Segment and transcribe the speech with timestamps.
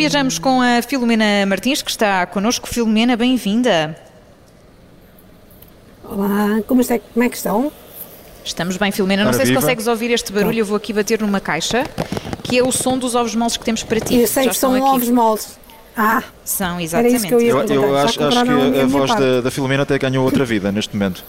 [0.00, 2.66] Viajamos com a Filomena Martins, que está connosco.
[2.66, 3.94] Filomena, bem-vinda.
[6.02, 7.70] Olá, como, está, como é que estão?
[8.42, 9.24] Estamos bem, Filomena.
[9.24, 9.60] Não sei viva.
[9.60, 11.84] se consegues ouvir este barulho, eu vou aqui bater numa caixa,
[12.42, 14.14] que é o som dos ovos moles que temos para ti.
[14.14, 14.82] Eu sei Já que são aqui.
[14.82, 15.58] ovos moles.
[15.94, 17.30] Ah, são, exatamente.
[17.30, 20.46] eu, eu, eu acho, acho, que a, a voz da, da Filomena até ganhou outra
[20.46, 21.22] vida neste momento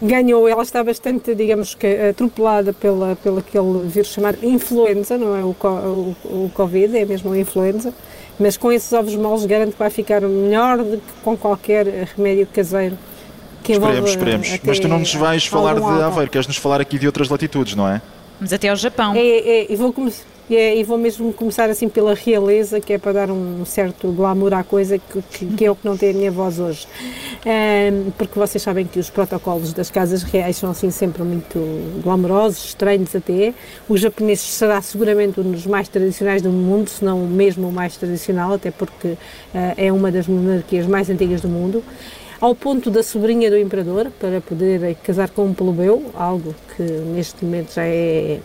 [0.00, 5.42] ganhou, ela está bastante, digamos que, atropelada pela, pelo aquele vírus chamado influenza, não é
[5.42, 7.92] o, o, o Covid, é mesmo a influenza,
[8.38, 12.46] mas com esses ovos moles garanto que vai ficar melhor do que com qualquer remédio
[12.46, 12.96] caseiro.
[13.62, 14.60] Que esperemos, esperemos.
[14.64, 17.74] Mas tu não nos vais falar de Aveiro, queres nos falar aqui de outras latitudes,
[17.74, 18.00] não é?
[18.40, 19.14] Mas até ao Japão.
[19.14, 22.94] É, é, e vou começar e, é, e, vou mesmo começar assim pela realeza, que
[22.94, 25.96] é para dar um certo glamour à coisa, que, que, que é o que não
[25.96, 26.86] tem a minha voz hoje.
[27.44, 31.58] Um, porque vocês sabem que os protocolos das casas reais são assim sempre muito
[32.02, 33.52] glamourosos, estranhos até.
[33.88, 37.96] O japonês será seguramente um dos mais tradicionais do mundo, se não mesmo o mais
[37.96, 39.18] tradicional, até porque uh,
[39.76, 41.84] é uma das monarquias mais antigas do mundo
[42.40, 47.44] ao ponto da sobrinha do imperador para poder casar com um plebeu, algo que neste
[47.44, 48.38] momento já é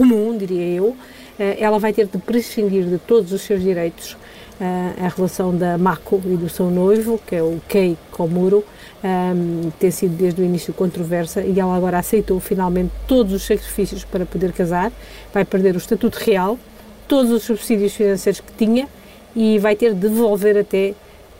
[0.00, 0.96] comum, diria eu,
[1.38, 4.16] eh, ela vai ter de prescindir de todos os seus direitos
[4.58, 8.64] eh, a relação da Mako e do seu noivo, que é o Kei Komuro,
[9.04, 13.42] um, eh, tem sido desde o início controversa e ela agora aceitou finalmente todos os
[13.42, 14.90] sacrifícios para poder casar,
[15.34, 16.58] vai perder o estatuto real,
[17.06, 18.88] todos os subsídios financeiros que tinha
[19.36, 20.94] e vai ter de devolver até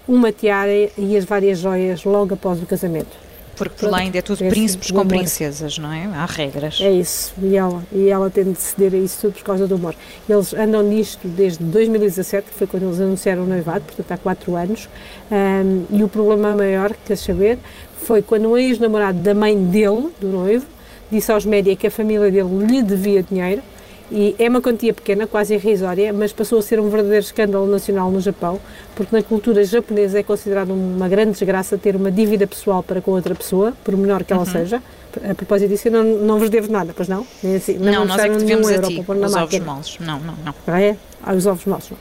[0.07, 3.30] uma tiara e as várias joias logo após o casamento.
[3.61, 6.07] Porque por lá ainda é tudo príncipes com princesas, não é?
[6.07, 6.79] Há regras.
[6.81, 9.77] É isso, e ela, e ela tem de ceder a isso tudo por causa do
[9.77, 9.95] humor.
[10.27, 14.57] Eles andam nisto desde 2017, que foi quando eles anunciaram o noivado, portanto há quatro
[14.57, 14.89] anos,
[15.31, 17.59] um, e o problema maior, queres saber,
[18.01, 20.65] foi quando o ex-namorado da mãe dele, do noivo,
[21.13, 23.63] disse aos média que a família dele lhe devia dinheiro,
[24.11, 28.11] e é uma quantia pequena, quase irrisória, mas passou a ser um verdadeiro escândalo nacional
[28.11, 28.61] no Japão,
[28.97, 33.13] porque na cultura japonesa é considerado uma grande desgraça ter uma dívida pessoal para com
[33.13, 34.51] outra pessoa, por menor que ela uhum.
[34.51, 34.83] seja.
[35.29, 37.27] A propósito disso, eu não, não vos devo nada, pois não?
[37.43, 39.99] Nem assim, não, não nós é que devemos um a ti, os ovos moles.
[40.01, 40.55] Não, não, não.
[40.67, 40.97] Ah, é?
[41.23, 41.93] Ah, os ovos moles.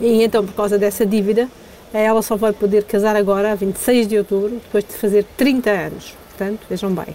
[0.00, 1.48] E então, por causa dessa dívida,
[1.92, 6.14] ela só vai poder casar agora, a 26 de outubro, depois de fazer 30 anos.
[6.28, 7.14] Portanto, vejam bem.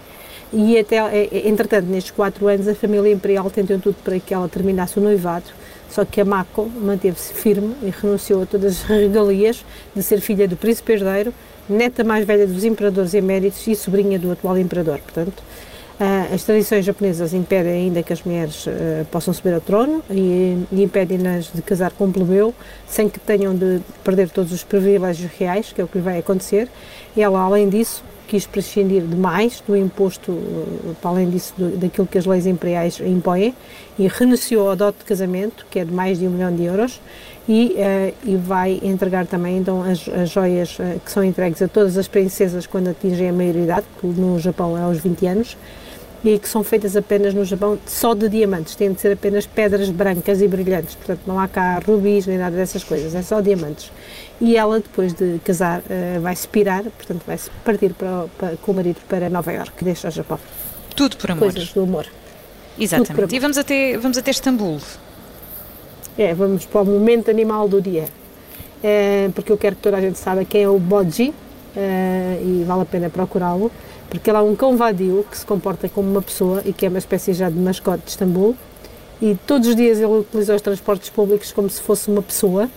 [0.52, 4.34] E até, é, é, entretanto, nestes quatro anos, a família imperial tentou tudo para que
[4.34, 5.46] ela terminasse o noivado,
[5.88, 9.64] só que a Mako manteve-se firme e renunciou a todas as regalias
[9.94, 11.32] de ser filha do príncipe herdeiro,
[11.68, 14.98] neta mais velha dos imperadores eméritos e sobrinha do atual imperador.
[14.98, 15.42] Portanto,
[16.32, 21.52] as tradições japonesas impedem ainda que as mulheres uh, possam subir ao trono e, impedem-nas
[21.52, 22.52] de casar com um plebeu
[22.88, 26.68] sem que tenham de perder todos os privilégios reais, que é o que vai acontecer.
[27.16, 28.02] Ela, além disso,
[28.32, 32.46] quis prescindir de mais do imposto, eh, para além disso, do, daquilo que as leis
[32.46, 33.54] imperiais impõem,
[33.98, 36.98] e renunciou ao dote de casamento, que é de mais de um milhão de euros,
[37.46, 41.68] e, uh, e vai entregar também então as, as joias uh, que são entregues a
[41.68, 45.56] todas as princesas quando atingem a maioridade, que no Japão é aos 20 anos,
[46.24, 49.90] e que são feitas apenas no Japão só de diamantes, têm de ser apenas pedras
[49.90, 53.90] brancas e brilhantes, portanto não há cá rubis nem nada dessas coisas, é só diamantes.
[54.40, 58.72] E ela, depois de casar, uh, vai se pirar, portanto vai-se partir para, para, com
[58.72, 60.38] o marido para Nova Iorque, deixa o Japão.
[60.94, 61.52] Tudo por amor.
[61.52, 62.06] Coisas do amor.
[62.78, 63.34] Exatamente.
[63.34, 64.78] E vamos até, vamos até Istambul.
[66.16, 68.04] É, vamos para o momento animal do dia.
[68.82, 71.32] É, porque eu quero que toda a gente saiba quem é o Bodji,
[71.76, 73.70] é, e vale a pena procurá-lo
[74.12, 76.88] porque ele é um cão vadio que se comporta como uma pessoa e que é
[76.90, 78.54] uma espécie já de mascote de Istambul.
[79.22, 82.68] E todos os dias ele utiliza os transportes públicos como se fosse uma pessoa.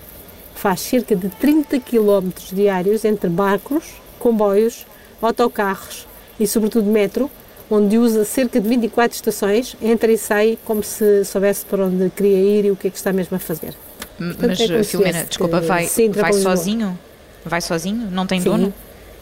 [0.55, 3.83] Faz cerca de 30 km diários entre barcos,
[4.17, 4.85] comboios,
[5.21, 6.07] autocarros
[6.39, 7.29] e, sobretudo, metro,
[7.69, 12.37] onde usa cerca de 24 estações, entra e sai como se soubesse para onde queria
[12.37, 13.73] ir e o que é que está mesmo a fazer.
[14.17, 16.97] Mas, é Filomena, desculpa, vai, vai sozinho?
[17.43, 18.09] Vai sozinho?
[18.09, 18.73] Não tem Sim, dono?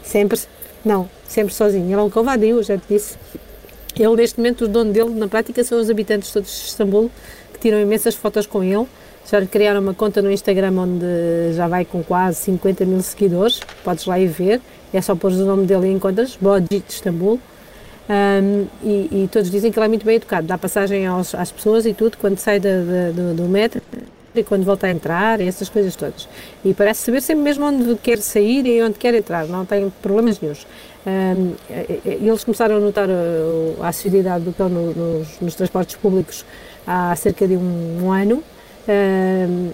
[0.03, 0.39] Sempre,
[0.83, 1.85] não, sempre sozinho.
[1.85, 3.17] Ele é um cão vadio, já te disse.
[3.95, 7.11] Ele, neste momento, o dono dele, na prática, são os habitantes todos de Istambul,
[7.53, 8.87] que tiram imensas fotos com ele.
[9.29, 13.61] Já criaram uma conta no Instagram onde já vai com quase 50 mil seguidores.
[13.83, 14.61] Podes lá ir ver.
[14.91, 16.37] É só pôr o nome dele e encontras.
[16.39, 17.39] Bodji de Istambul.
[18.09, 20.45] Um, e, e, todos dizem que ele é muito bem educado.
[20.45, 23.81] Dá passagem aos, às pessoas e tudo quando sai do, do metro
[24.35, 26.27] e quando volta a entrar, essas coisas todas.
[26.63, 30.39] E parece saber sempre mesmo onde quer sair e onde quer entrar, não tem problemas
[30.39, 30.65] nenhums.
[31.05, 31.53] Um,
[32.05, 36.45] eles começaram a notar a, a assiduidade do cão no, nos, nos, transportes públicos
[36.87, 38.41] há cerca de um, um ano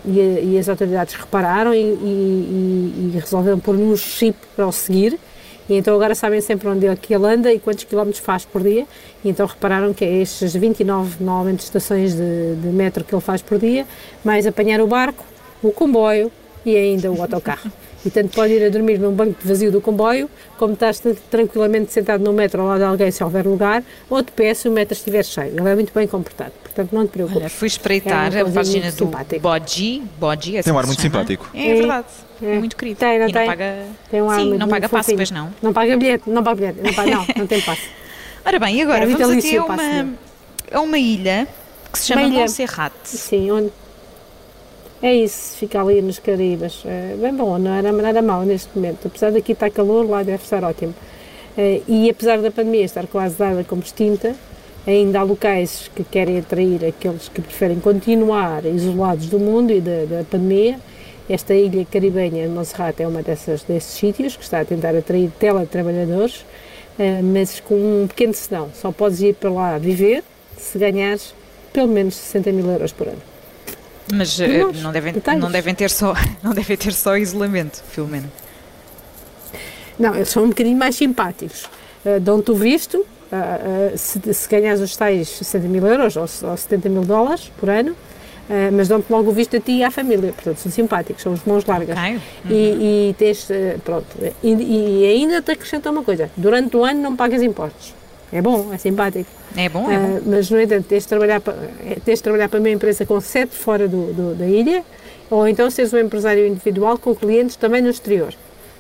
[0.06, 5.20] e, e, as autoridades repararam e, e, e resolveram pôr um chip para o seguir
[5.69, 8.63] E então agora sabem sempre onde é que ele anda e quantos quilómetros faz por
[8.63, 8.88] dia.
[9.24, 13.42] E então repararam que é estas 29 normalmente estações de, de metro que ele faz
[13.42, 13.86] por dia,
[14.24, 15.24] mais apanhar o barco,
[15.62, 16.31] o comboio
[16.66, 17.71] e ainda o autocarro.
[18.06, 22.24] E tanto pode ir a dormir num banco vazio do comboio, como estás tranquilamente sentado
[22.24, 24.94] no metro ao lado de alguém se houver lugar, ou de pé se o metro
[24.94, 25.60] estiver cheio.
[25.60, 27.42] Ele é muito bem comportado, portanto não te preocupes.
[27.42, 29.06] Olha, fui espreitar é a página do
[29.42, 31.50] Bodji, Bodji é Tem um ar muito simpático.
[31.54, 32.07] É, é verdade,
[32.42, 32.56] é.
[32.56, 32.60] é.
[32.60, 33.00] muito querido.
[33.00, 33.42] Tem, não e tem?
[33.42, 33.75] Não paga,
[34.10, 35.54] tem um ar sim, muito, não paga passe, pois não?
[35.62, 37.90] Não paga bilhete, não paga bilhete, não, paga, não, não tem passe.
[38.45, 40.13] Ora bem, e agora é vamos até uma,
[40.72, 41.48] a uma ilha
[41.92, 42.94] que se chama Montserrat.
[43.04, 43.72] Sim, onde
[45.01, 46.84] é isso, fica ali nos Caribas.
[46.86, 49.07] É bem bom, não era nada mal neste momento.
[49.07, 50.94] Apesar daqui estar calor, lá deve estar ótimo.
[51.57, 54.36] É, e apesar da pandemia estar quase dada como extinta,
[54.86, 60.06] ainda há locais que querem atrair aqueles que preferem continuar isolados do mundo e da,
[60.06, 60.80] da pandemia.
[61.30, 65.31] Esta ilha caribenha de Monserrate é uma dessas, desses sítios que está a tentar atrair
[65.40, 66.44] teletrabalhadores,
[66.98, 68.69] é, mas com um pequeno senão.
[68.74, 70.24] Só podes ir para lá viver
[70.57, 71.34] se ganhares
[71.72, 73.39] pelo menos 60 mil euros por ano.
[74.14, 74.44] Mas uh,
[74.82, 78.30] não, devem, não, devem ter só, não devem ter só isolamento, Filomena.
[80.00, 81.66] Não, eles são um bocadinho mais simpáticos.
[82.06, 83.04] Uh, Dão-te o visto, uh,
[83.94, 87.70] uh, se, se ganhas os tais 60 mil euros ou, ou 70 mil dólares por
[87.70, 87.96] ano,
[88.50, 91.34] Uh, mas dão-te logo o visto a ti e à família, portanto são simpáticos, são
[91.34, 91.96] os mãos largas.
[91.96, 92.14] Okay.
[92.16, 92.22] Uhum.
[92.50, 93.48] E, e, tens,
[93.86, 94.08] pronto,
[94.42, 97.94] e, e, ainda te acrescenta uma coisa, durante o ano não pagas impostos.
[98.34, 99.30] É bom, é simpático.
[99.56, 100.18] É bom, é bom.
[100.18, 101.56] Uh, mas, no entanto, tens de trabalhar para,
[102.06, 104.84] tens de trabalhar para uma empresa com sede fora do, do, da ilha,
[105.30, 108.34] ou então seres um empresário individual com clientes também no exterior.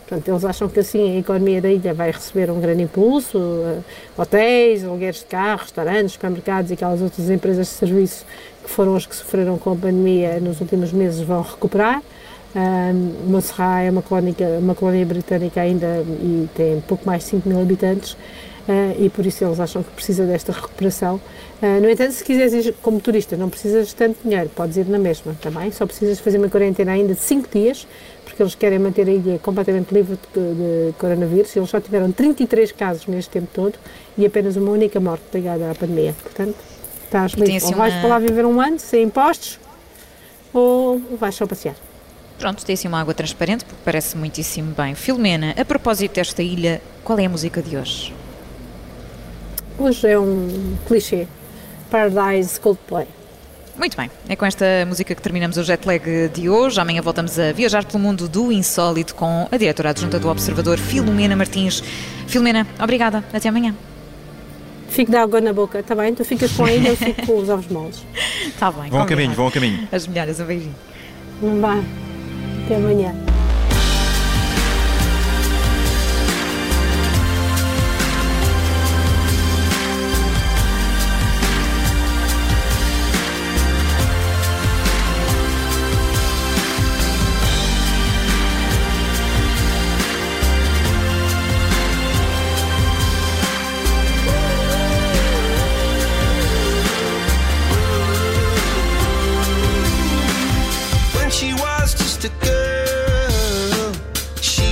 [0.07, 3.83] Portanto, eles acham que assim a economia da ilha vai receber um grande impulso, uh,
[4.17, 8.25] hotéis, alugueres de carros, restaurantes, supermercados e aquelas outras empresas de serviço
[8.63, 12.01] que foram as que sofreram com a pandemia nos últimos meses vão recuperar.
[12.55, 17.47] Um, Montserrat é uma colónia, uma colónia britânica ainda e tem pouco mais de 5
[17.47, 18.17] mil habitantes
[18.99, 21.19] e por isso eles acham que precisa desta recuperação.
[21.61, 24.85] Uh, no entanto, se quiseres ir como turista, não precisas de tanto dinheiro, podes ir
[24.85, 27.87] na mesma também, só precisas fazer uma quarentena ainda de 5 dias,
[28.23, 31.55] porque eles querem manter a ilha completamente livre de, de coronavírus.
[31.55, 33.73] Eles só tiveram 33 casos neste tempo todo
[34.17, 36.15] e apenas uma única morte ligada à pandemia.
[36.21, 36.55] Portanto,
[37.05, 37.57] estás livre.
[37.57, 38.01] Assim ou vais uma...
[38.01, 39.59] para lá viver um ano sem impostos,
[40.53, 41.75] ou vais só passear.
[42.37, 44.95] Pronto, tem assim uma água transparente, porque parece muitíssimo bem.
[44.95, 48.18] Filomena, a propósito desta ilha, qual é a música de hoje?
[49.79, 51.25] Hoje é um clichê.
[51.89, 53.07] Paradise Coldplay.
[53.77, 56.03] Muito bem, é com esta música que terminamos o jet lag
[56.33, 56.81] de hoje.
[56.81, 61.33] Amanhã voltamos a viajar pelo mundo do insólito com a diretora adjunta do Observador, Filomena
[61.33, 61.81] Martins.
[62.27, 63.23] Filomena, obrigada.
[63.31, 63.73] Até amanhã.
[64.89, 66.13] Fico de água na boca, está bem?
[66.13, 68.03] Tu ficas com a ilha, eu fico com os ovos moles.
[68.47, 68.89] Está bem.
[68.89, 69.87] Vão a caminho, vão caminho.
[69.93, 70.75] As melhores, um beijinho.
[71.61, 71.81] Vai.
[72.65, 73.28] Até amanhã.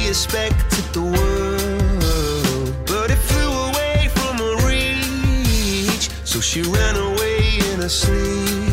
[0.07, 6.10] we expected the world, but it flew away from her reach.
[6.24, 8.66] So she ran away in her sleep.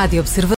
[0.00, 0.48] Rádio Observador.